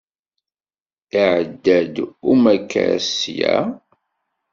[1.21, 1.95] Iɛedda-d
[2.31, 3.55] umakkas sya?